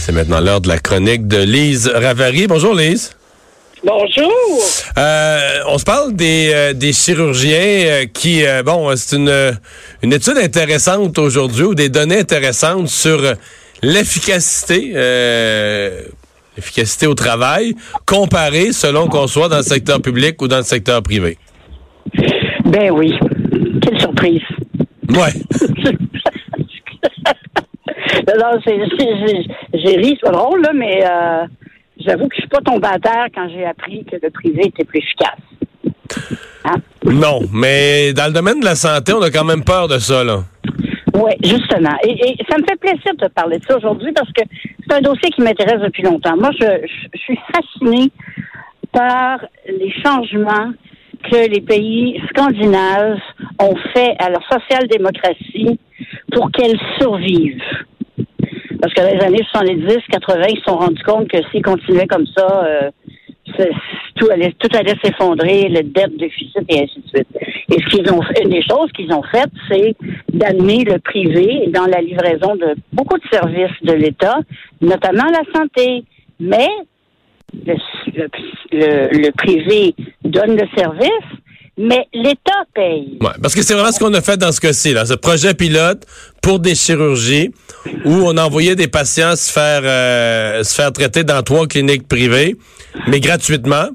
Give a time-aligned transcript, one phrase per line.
[0.00, 2.46] C'est maintenant l'heure de la chronique de Lise Ravary.
[2.46, 3.14] Bonjour Lise.
[3.84, 4.32] Bonjour.
[4.96, 5.38] Euh,
[5.68, 9.58] on se parle des, euh, des chirurgiens euh, qui, euh, bon, c'est une,
[10.02, 13.20] une étude intéressante aujourd'hui ou des données intéressantes sur
[13.82, 14.92] l'efficacité,
[16.56, 17.74] l'efficacité au travail
[18.06, 21.36] comparée selon qu'on soit dans le secteur public ou dans le secteur privé.
[22.64, 23.12] Ben oui.
[23.82, 24.42] Quelle surprise.
[25.10, 25.34] Ouais.
[29.74, 31.46] j'ai, ri, c'est pas drôle, là, mais euh,
[31.98, 34.84] j'avoue que je suis pas tombée à terre quand j'ai appris que le privé était
[34.84, 35.38] plus efficace.
[36.64, 36.76] Hein?
[37.04, 40.24] Non, mais dans le domaine de la santé, on a quand même peur de ça,
[40.24, 40.40] là.
[41.14, 41.96] Oui, justement.
[42.04, 44.42] Et, et ça me fait plaisir de te parler de ça aujourd'hui parce que
[44.88, 46.36] c'est un dossier qui m'intéresse depuis longtemps.
[46.36, 48.10] Moi, je, je, je suis fascinée
[48.92, 50.72] par les changements
[51.30, 53.18] que les pays scandinaves
[53.58, 55.78] ont fait à leur social-démocratie
[56.32, 57.60] pour qu'elle survive.
[58.80, 62.26] Parce que les années 70, 80, ils se sont rendus compte que s'ils continuaient comme
[62.36, 62.90] ça, euh,
[64.14, 67.28] tout allait, tout allait s'effondrer, le dette, déficit et ainsi de suite.
[67.70, 69.94] Et ce qu'ils ont une des choses qu'ils ont faites, c'est
[70.32, 74.38] d'amener le privé dans la livraison de beaucoup de services de l'État,
[74.80, 76.04] notamment la santé.
[76.38, 76.68] Mais
[77.66, 77.74] le,
[78.72, 81.26] le- le privé donne le service,
[81.80, 83.16] mais l'État paye.
[83.20, 85.54] Ouais, parce que c'est vraiment ce qu'on a fait dans ce cas-ci, là, ce projet
[85.54, 86.04] pilote
[86.42, 87.50] pour des chirurgies
[88.04, 92.56] où on envoyait des patients se faire euh, se faire traiter dans trois cliniques privées,
[93.08, 93.88] mais gratuitement.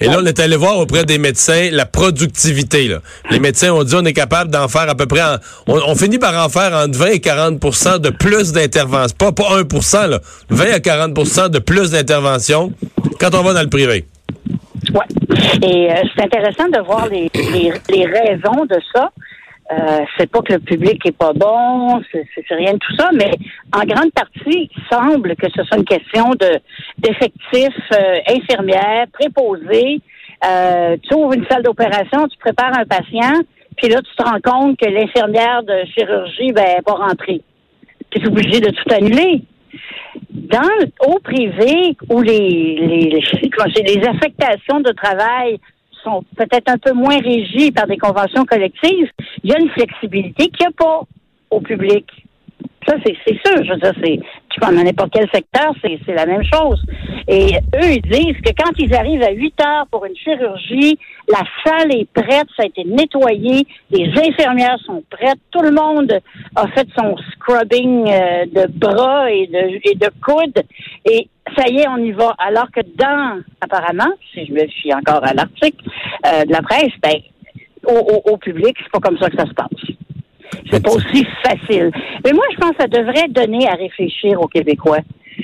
[0.00, 2.88] Et là, on est allé voir auprès des médecins la productivité.
[2.88, 2.98] Là.
[3.30, 5.22] Les médecins ont dit on est capable d'en faire à peu près...
[5.22, 5.36] en-
[5.68, 9.14] on, finit par en faire entre 20 et 40% de plus d'interventions.
[9.16, 10.20] Pas, pas 1% là,
[10.50, 12.72] 20 à 40% de plus d'interventions
[13.20, 14.04] quand on va dans le privé.
[14.94, 15.68] Ouais.
[15.68, 19.10] Et euh, c'est intéressant de voir les, les, les raisons de ça.
[19.72, 23.30] Euh, c'est pas que le public est pas bon, c'est rien de tout ça, mais
[23.72, 26.60] en grande partie, il semble que ce soit une question de
[26.98, 30.00] d'effectifs euh, infirmières, préposés.
[30.46, 33.40] Euh, tu ouvres une salle d'opération, tu prépares un patient,
[33.78, 37.40] puis là, tu te rends compte que l'infirmière de chirurgie, ben, elle est pas rentrée.
[38.10, 39.44] Tu es obligé de tout annuler
[40.30, 40.60] dans
[41.06, 43.22] au privé où les les,
[43.82, 45.58] les, affectations de travail
[46.02, 49.10] sont peut-être un peu moins régies par des conventions collectives,
[49.42, 51.00] il y a une flexibilité qu'il n'y a pas
[51.50, 52.04] au public.
[52.86, 53.64] Ça, c'est sûr.
[53.64, 54.20] Je veux dire,
[54.54, 56.80] tu prends n'importe quel secteur, c'est la même chose.
[57.26, 60.96] Et eux, ils disent que quand ils arrivent à 8 heures pour une chirurgie,
[61.28, 66.20] la salle est prête, ça a été nettoyé, les infirmières sont prêtes, tout le monde
[66.54, 70.62] a fait son scrubbing euh, de bras et de, et de coudes,
[71.04, 72.34] et ça y est, on y va.
[72.38, 75.84] Alors que dans, apparemment, si je me fie encore à l'article
[76.26, 77.14] euh, de la presse, ben,
[77.88, 79.93] au, au, au public, c'est pas comme ça que ça se passe.
[80.70, 81.90] C'est pas aussi facile.
[82.24, 84.98] Mais moi, je pense que ça devrait donner à réfléchir aux Québécois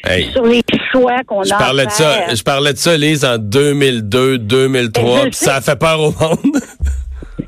[0.04, 0.30] Hey.
[0.32, 0.62] sur les
[0.92, 4.38] choix qu'on Je a parlais à de ça, je parlais de ça, Lise, en 2002,
[4.38, 6.56] 2003, Mais je puis ça a fait peur au monde.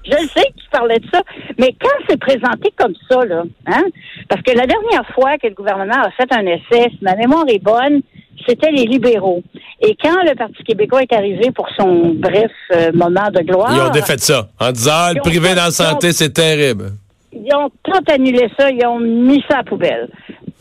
[0.05, 1.23] Je sais que tu parlais de ça,
[1.59, 3.85] mais quand c'est présenté comme ça, là, hein,
[4.29, 7.45] parce que la dernière fois que le gouvernement a fait un essai, si ma mémoire
[7.49, 8.03] est bonne,
[8.47, 9.43] c'était les libéraux.
[9.81, 13.81] Et quand le Parti québécois est arrivé pour son bref euh, moment de gloire, Ils
[13.81, 16.93] ont défait ça en disant ah, le privé dans la santé, c'est terrible.
[17.33, 20.09] Ils ont tout annulé ça, ils ont mis ça à la poubelle.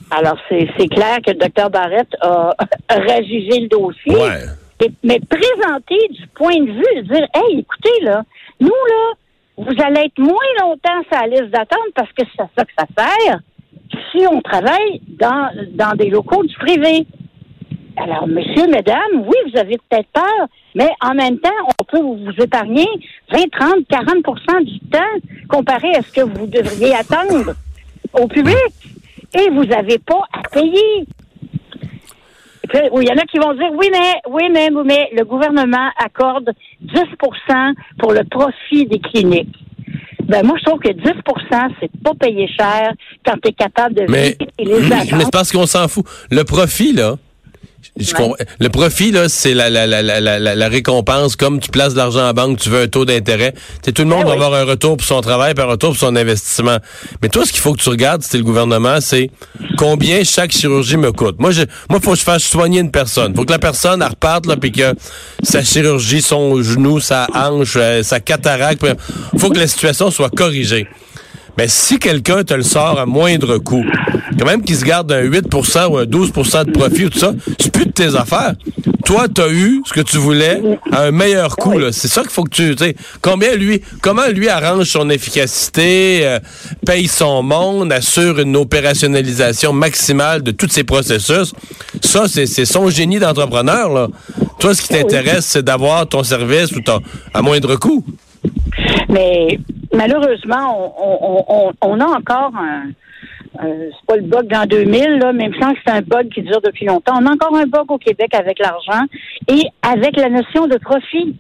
[0.10, 2.54] Alors, c'est clair que le docteur Barrett a
[2.90, 4.14] rajugé le dossier.
[4.16, 4.42] Ouais.
[4.84, 8.24] Et- mais présenter du point de vue, de dire, hey, écoutez, là,
[8.60, 9.14] nous, là,
[9.58, 12.86] vous allez être moins longtemps sur la liste d'attente parce que c'est ça que ça
[12.98, 13.40] sert
[14.12, 17.06] si on travaille dans, dans des locaux du privé.
[17.98, 21.50] Alors, monsieur, mesdames, oui, vous avez peut-être peur, mais en même temps,
[21.80, 22.88] on peut vous épargner
[23.32, 25.00] 20, 30, 40% du temps
[25.52, 27.54] comparé à ce que vous devriez attendre
[28.14, 28.56] au public.
[29.38, 31.06] Et vous n'avez pas à payer.
[32.74, 36.52] Il y en a qui vont dire oui, mais oui, mais, mais le gouvernement accorde
[36.86, 39.56] 10% pour le profit des cliniques.
[40.24, 42.94] Ben moi, je trouve que 10% c'est pas payer cher
[43.26, 45.22] quand tu es capable de Mais, les mais attentes.
[45.24, 46.06] c'est parce qu'on s'en fout.
[46.30, 47.16] Le profit, là,
[48.00, 48.18] je Ouais.
[48.18, 51.36] comprends- le profit, là, c'est la, la, la, la, récompense.
[51.36, 53.52] Comme tu places de l'argent en banque, tu veux un taux d'intérêt.
[53.54, 54.44] Tu sais, tout le monde Eh va oui.
[54.44, 56.78] avoir un retour pour son travail, puis un retour pour son investissement.
[57.22, 59.30] Mais toi, ce qu'il faut que tu regardes, t'es le gouvernement, c'est
[59.78, 61.36] combien chaque chirurgie me coûte.
[61.40, 63.36] Moi, je, moi, faut que je fasse soigner une personne.
[63.36, 64.94] Faut que la personne, elle reparte, là, puis que
[65.44, 68.94] sa chirurgie, son genou, sa hanche, euh, sa cataracte, puis
[69.40, 70.88] faut que la situation soit corrigée.
[71.58, 73.86] Mais si quelqu'un te le sort à moindre coût,
[74.40, 77.34] quand même qu'il se garde un 8% ou un 12% de profit ou tout ça,
[77.60, 78.54] c'est plus de tes affaires.
[79.06, 80.62] toi, tu as eu ce que tu voulais
[80.92, 81.80] à un meilleur coût.
[81.92, 82.76] C'est ça qu'il faut que tu...
[82.78, 83.82] sais Combien lui...
[84.02, 86.40] Comment lui arrange son efficacité, euh,
[86.86, 91.54] paye son monde, assure une opérationnalisation maximale de tous ces processus?
[92.02, 93.90] Ça, c'est son génie d'entrepreneur.
[93.94, 94.08] là.
[94.60, 97.02] Toi, ce qui t'intéresse, c'est d'avoir ton service ou ton,
[97.34, 98.04] à moindre coût.
[99.10, 99.60] Mais
[99.94, 100.94] malheureusement,
[101.82, 102.90] on, a encore un
[103.62, 106.42] euh, c'est pas le bug dans 2000, là, même sans que c'est un bug qui
[106.42, 107.20] dure depuis longtemps.
[107.22, 109.04] On a encore un bug au Québec avec l'argent
[109.50, 111.36] et avec la notion de profit.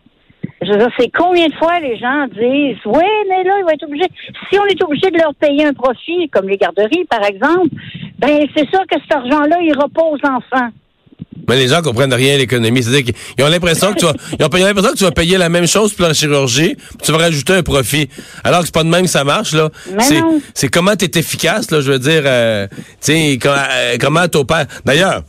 [0.61, 3.73] Je veux dire, c'est combien de fois les gens disent Oui, mais là, il va
[3.73, 4.05] être obligé.
[4.49, 7.69] Si on est obligé de leur payer un profit, comme les garderies, par exemple,
[8.19, 10.69] ben c'est sûr que cet argent-là, il repose aux enfants.
[11.47, 12.83] Mais les gens comprennent rien à l'économie.
[12.83, 15.49] C'est-à-dire qu'ils ont l'impression que tu vas, ils ont l'impression que tu vas payer la
[15.49, 18.09] même chose pour la chirurgie, puis tu vas rajouter un profit.
[18.43, 19.69] Alors que c'est pas de même que ça marche, là.
[19.99, 20.21] C'est,
[20.53, 24.65] c'est comment tu es efficace, là, je veux dire, euh, tu sais, euh, comment t'opères.
[24.85, 25.23] D'ailleurs,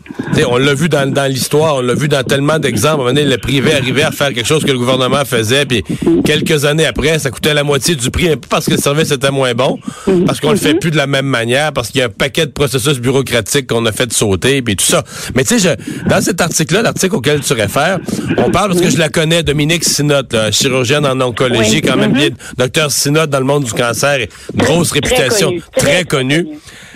[0.49, 3.09] on l'a vu dans, dans l'histoire, on l'a vu dans tellement d'exemples.
[3.09, 5.85] À le privé arrivait à faire quelque chose que le gouvernement faisait, puis
[6.25, 9.31] quelques années après, ça coûtait la moitié du prix, pas parce que le service était
[9.31, 9.79] moins bon,
[10.27, 12.47] parce qu'on le fait plus de la même manière, parce qu'il y a un paquet
[12.47, 15.03] de processus bureaucratiques qu'on a fait sauter, puis tout ça.
[15.35, 15.77] Mais tu sais,
[16.07, 17.99] dans cet article-là, l'article auquel tu réfères,
[18.39, 22.31] on parle parce que je la connais, Dominique Sinotte, chirurgienne en oncologie, quand même bien,
[22.57, 26.47] docteur Sinotte dans le monde du cancer, grosse réputation, très connue.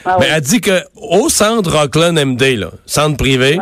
[0.05, 3.59] Ah Mais elle dit que au centre Rockland MD, là, centre privé,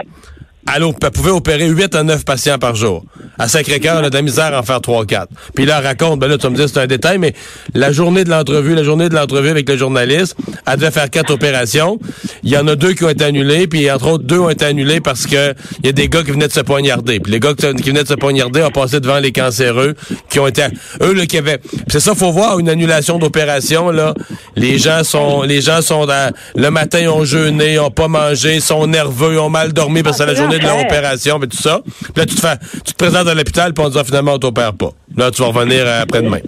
[0.75, 0.83] elle,
[1.13, 3.05] pouvait opérer 8 à 9 patients par jour.
[3.39, 5.27] À Sacré-Cœur, a de la misère à en faire 3-4.
[5.55, 7.35] Puis là, elle raconte, ben là, tu me dis c'est un détail, mais
[7.75, 10.37] la journée de l'entrevue, la journée de l'entrevue avec le journaliste,
[10.67, 11.99] elle devait faire quatre opérations.
[12.43, 14.65] Il y en a deux qui ont été annulées, puis entre autres, deux ont été
[14.65, 17.21] annulées parce que il y a des gars qui venaient de se poignarder.
[17.21, 19.95] Puis les gars qui venaient de se poignarder ont passé devant les cancéreux
[20.31, 20.63] qui ont été...
[21.03, 21.61] Eux, là, qui avaient...
[21.89, 24.15] c'est ça, faut voir, une annulation d'opération, là.
[24.57, 25.43] Les gens sont...
[25.43, 26.07] Les gens sont...
[26.07, 29.73] Dans, le matin, ils ont jeûné, ils ont pas mangé, sont nerveux, ils ont mal
[29.73, 31.81] dormi parce que c'est la journée de leur opération, et tout ça.
[31.85, 34.35] Puis là, tu te, fais, tu te présentes à l'hôpital, puis on dit, ah, finalement,
[34.35, 34.91] on t'opère pas.
[35.17, 36.41] Là, tu vas revenir euh, après-demain.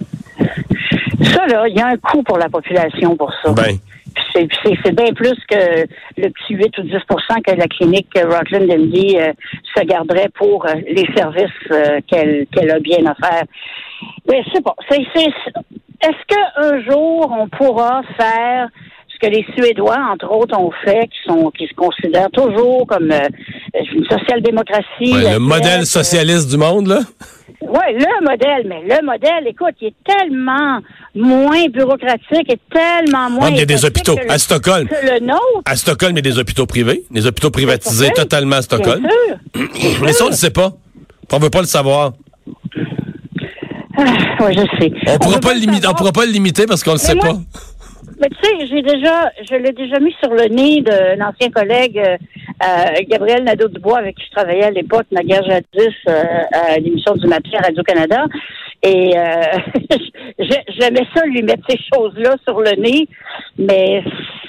[1.21, 3.51] Ça, là, il y a un coût pour la population pour ça.
[3.51, 3.77] Ben.
[4.33, 5.85] C'est bien plus que
[6.17, 9.33] le petit 8 ou 10% que la clinique Rockland MD euh,
[9.75, 11.49] se garderait pour euh, les services
[12.07, 13.43] qu'elle a bien à faire.
[14.29, 14.75] Mais c'est pas.
[16.01, 18.69] Est-ce qu'un jour, on pourra faire
[19.07, 23.11] ce que les Suédois, entre autres, ont fait, qui sont qui se considèrent toujours comme
[23.11, 23.29] euh,
[23.93, 25.13] une social-démocratie.
[25.13, 26.99] le modèle socialiste du monde, là?
[27.61, 30.79] Oui, le modèle, mais le modèle, écoute, il est tellement
[31.15, 33.49] moins bureaucratique et tellement moins.
[33.49, 34.87] il y a des hôpitaux à Stockholm.
[35.03, 35.61] le nôtre.
[35.65, 39.01] À Stockholm, il y a des hôpitaux privés, des hôpitaux privatisés totalement à Stockholm.
[39.53, 40.03] Bien sûr.
[40.03, 40.73] mais ça, on ne sait pas.
[41.31, 42.13] On ne veut pas le savoir.
[43.97, 44.03] Ah,
[44.41, 44.91] oui, je sais.
[45.07, 47.01] On ne pourra, pas le limiter, on pourra pas le limiter parce qu'on ne le
[47.01, 47.33] sait pas.
[48.19, 51.99] Mais tu sais, j'ai déjà, je l'ai déjà mis sur le nez d'un ancien collègue,
[51.99, 52.17] euh,
[52.63, 57.13] euh, Gabriel Nadeau-Dubois, avec qui je travaillais à l'époque, ma guerre jadis, euh, à l'émission
[57.13, 58.25] du matin à Radio-Canada.
[58.83, 59.11] Et
[60.39, 63.07] j'aimais ça, lui mettre ces choses-là sur le nez,
[63.57, 64.03] mais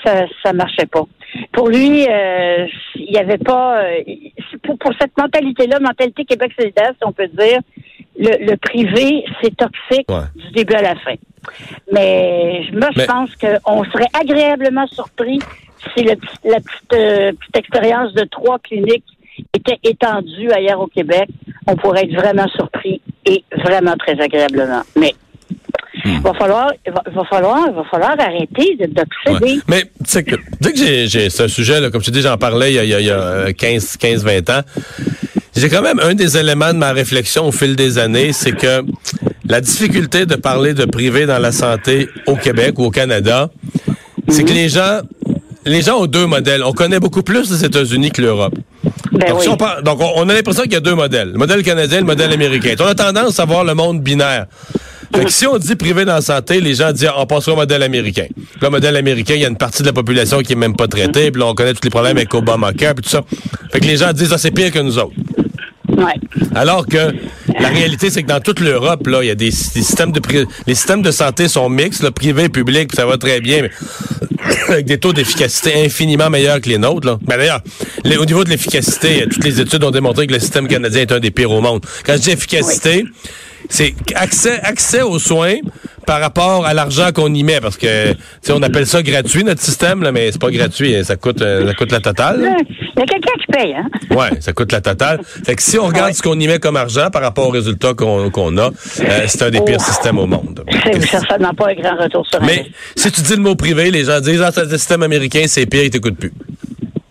[0.05, 1.05] ça ça marchait pas.
[1.52, 3.82] Pour lui, il n'y avait pas...
[4.62, 7.61] Pour, pour, cette mentalité-là, mentalité Québec solidaire, si on peut dire,
[8.19, 11.14] le, privé, c'est toxique du début à la fin.
[11.93, 15.38] Mais moi, je pense qu'on serait agréablement surpris
[15.94, 19.04] si la petite, euh, petite expérience de trois cliniques
[19.54, 21.28] était étendue ailleurs au Québec.
[21.66, 24.82] On pourrait être vraiment surpris et vraiment très agréablement.
[24.96, 25.14] Mais
[26.04, 26.22] il hmm.
[26.22, 29.60] va falloir, va, falloir, va falloir arrêter d'obséder.
[29.69, 32.88] Mais tu que, dès que j'ai, ce sujet, là, comme tu dis, j'en parlais il
[32.88, 34.60] y a, il y a 15, 15, 20 ans.
[35.56, 38.85] J'ai quand même un des éléments de ma réflexion au fil des années, c'est que
[39.44, 43.50] la difficulté de parler de privé dans la santé au Québec ou au Canada,
[44.28, 45.00] c'est que les gens,
[45.68, 46.62] les gens ont deux modèles.
[46.64, 48.54] On connaît beaucoup plus les États-Unis que l'Europe.
[49.12, 49.34] Ben
[49.84, 51.32] donc, on, a l'impression qu'il y a deux modèles.
[51.32, 52.75] Le modèle canadien et le modèle américain.
[52.80, 54.46] On a tendance à voir le monde binaire.
[55.14, 57.56] Fait que si on dit privé dans la santé, les gens disent on passe au
[57.56, 58.26] modèle américain.
[58.60, 60.87] le modèle américain, il y a une partie de la population qui est même pas
[60.87, 63.22] traitée, puis là, on connaît tous les problèmes avec Obamacare puis tout ça.
[63.72, 65.14] Fait que les gens disent ah, c'est pire que nous autres.
[66.55, 67.12] Alors que
[67.61, 70.21] la réalité, c'est que dans toute l'Europe, là, il y a des, systèmes de
[70.67, 73.71] les systèmes de santé sont mixtes, le privé et public, ça va très bien, mais
[74.69, 77.07] avec des taux d'efficacité infiniment meilleurs que les nôtres.
[77.07, 77.19] Là.
[77.23, 77.62] Ben, d'ailleurs,
[78.21, 81.21] au niveau de l'efficacité, toutes les études ont démontré que le système canadien est un
[81.21, 81.85] des pires au monde.
[82.05, 83.05] Quand je dis efficacité,
[83.69, 85.57] c'est accès, accès aux soins
[86.09, 88.15] par rapport à l'argent qu'on y met, parce que
[88.49, 91.05] on appelle ça gratuit notre système, là, mais c'est pas gratuit, hein.
[91.05, 92.57] ça coûte, euh, ça coûte la totale.
[92.97, 93.87] Il y a quelqu'un qui paye, hein?
[94.17, 95.21] Ouais, ça coûte la totale.
[95.45, 97.93] Fait que si on regarde ce qu'on y met comme argent par rapport aux résultats
[97.93, 98.71] qu'on a, euh,
[99.27, 99.85] c'est un des pires oh.
[99.85, 100.65] systèmes au monde.
[101.03, 102.65] Ça n'a pas un grand retour sur Mais
[102.97, 105.85] si tu dis le mot privé, les gens disent ah, le système américain c'est pire,
[105.85, 106.33] il t'écoute plus.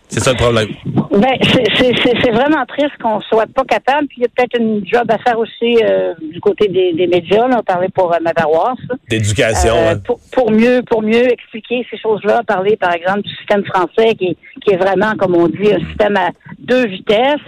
[0.10, 0.70] C'est ça le problème.
[1.17, 4.07] Ben, c'est vraiment triste qu'on soit pas capable.
[4.07, 7.07] Puis il y a peut-être une job à faire aussi euh, du côté des, des
[7.07, 7.47] médias.
[7.47, 8.79] Là, on parlait pour euh, ma paroisse.
[9.09, 9.75] D'éducation.
[9.75, 14.15] Euh, pour, pour, mieux, pour mieux expliquer ces choses-là, parler par exemple du système français
[14.15, 17.39] qui, qui est vraiment, comme on dit, un système à deux vitesses.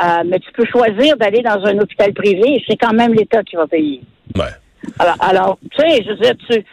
[0.00, 3.42] Euh, mais tu peux choisir d'aller dans un hôpital privé et c'est quand même l'État
[3.42, 4.00] qui va payer.
[4.36, 4.44] Ouais.
[5.00, 6.64] Alors, alors, tu sais, je veux dire, tu,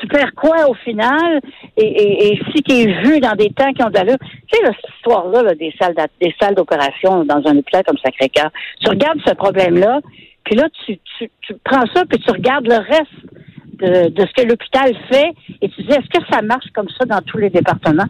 [0.00, 1.40] tu, perds quoi au final?
[1.76, 5.54] Et, si tu es vu dans des temps qui ont de tu sais, cette histoire-là
[5.54, 8.50] des salles des salles d'opération dans un hôpital comme Sacré-Cœur,
[8.80, 10.00] tu regardes ce problème-là,
[10.44, 13.26] puis là, tu, tu, tu prends ça, puis tu regardes le reste
[13.74, 17.04] de, de ce que l'hôpital fait, et tu dis, est-ce que ça marche comme ça
[17.04, 18.06] dans tous les départements?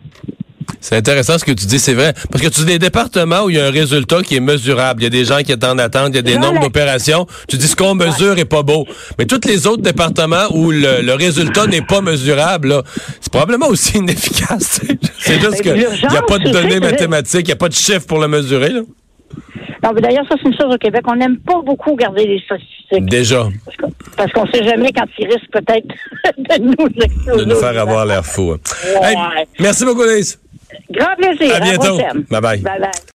[0.80, 2.12] C'est intéressant ce que tu dis, c'est vrai.
[2.30, 5.02] Parce que tu dis des départements où il y a un résultat qui est mesurable.
[5.02, 7.26] Il y a des gens qui en attente, il y a des nombres d'opérations.
[7.48, 8.86] Tu dis ce qu'on mesure est pas beau.
[9.18, 12.82] Mais tous les autres départements où le, résultat n'est pas mesurable,
[13.20, 14.80] c'est probablement aussi inefficace.
[15.18, 18.06] C'est juste qu'il n'y a pas de données mathématiques, il n'y a pas de chiffres
[18.06, 18.70] pour le mesurer.
[18.70, 18.82] Là.
[19.94, 21.02] D'ailleurs, ça, c'est une chose au Québec.
[21.06, 23.06] On n'aime pas beaucoup garder les statistiques.
[23.08, 23.48] Déjà.
[24.16, 25.86] Parce qu'on ne sait jamais quand ils risquent peut-être
[26.38, 27.44] de nous exploser.
[27.44, 28.52] De nous faire avoir l'air fou.
[28.52, 29.44] Hein.
[29.58, 30.38] merci beaucoup, Lise.
[30.90, 31.54] Grand plaisir.
[31.54, 31.98] À bientôt.
[32.30, 32.40] bye.
[32.40, 32.90] bye, bye.